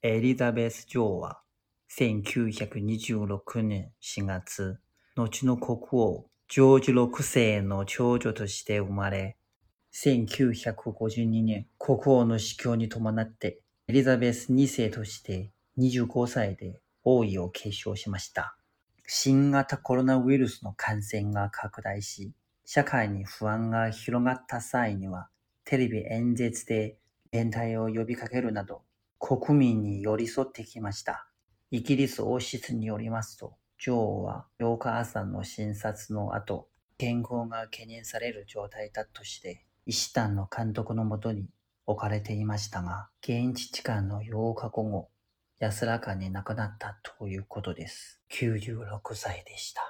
[0.00, 1.40] エリザベス女王は
[1.90, 4.78] 1926年4月、
[5.16, 9.36] 後の国王ジョージ6世の長女として生まれ、
[9.92, 18.56] 1952年国王の死去に伴ってエリザベス2世として25歳で王位を継承しました。
[19.08, 22.30] 新型コロナウイルスの感染が拡大し、
[22.64, 25.28] 社会に不安が広がった際には、
[25.64, 26.98] テレビ演説で
[27.32, 28.82] 連帯を呼びかけるなど、
[29.18, 31.28] 国民に寄り添ってきました。
[31.70, 41.48] イギリス王室によりますと、女王は8日朝の診察の後、健康が懸念される状態だとして、医師団の監督のもとに
[41.86, 45.08] 置かれていましたが、現地時間の8日午後、
[45.58, 48.20] 安らかに亡くなったということです。
[48.30, 49.87] 96歳でした。